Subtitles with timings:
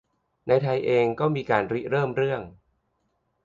[0.47, 2.41] ในไทยเองก็มีการริเริ่มเรื่อง